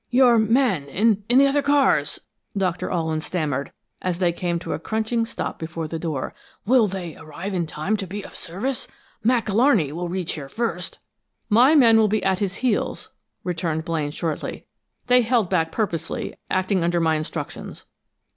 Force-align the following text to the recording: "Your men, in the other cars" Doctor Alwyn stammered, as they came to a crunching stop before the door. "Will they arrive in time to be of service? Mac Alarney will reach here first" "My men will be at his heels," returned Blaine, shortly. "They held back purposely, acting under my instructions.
"Your 0.09 0.39
men, 0.39 0.85
in 0.87 1.23
the 1.37 1.45
other 1.45 1.61
cars" 1.61 2.19
Doctor 2.67 2.89
Alwyn 2.89 3.21
stammered, 3.21 3.71
as 4.01 4.17
they 4.17 4.31
came 4.31 4.57
to 4.57 4.73
a 4.73 4.79
crunching 4.79 5.25
stop 5.27 5.59
before 5.59 5.87
the 5.87 5.99
door. 5.99 6.33
"Will 6.65 6.87
they 6.87 7.15
arrive 7.17 7.53
in 7.53 7.67
time 7.67 7.95
to 7.97 8.07
be 8.07 8.23
of 8.25 8.33
service? 8.35 8.87
Mac 9.23 9.45
Alarney 9.47 9.91
will 9.91 10.09
reach 10.09 10.33
here 10.33 10.49
first" 10.49 10.97
"My 11.61 11.75
men 11.75 11.99
will 11.99 12.07
be 12.07 12.23
at 12.23 12.39
his 12.39 12.55
heels," 12.65 13.09
returned 13.43 13.85
Blaine, 13.85 14.09
shortly. 14.09 14.65
"They 15.05 15.21
held 15.21 15.51
back 15.51 15.71
purposely, 15.71 16.35
acting 16.49 16.83
under 16.83 16.99
my 16.99 17.13
instructions. 17.15 17.85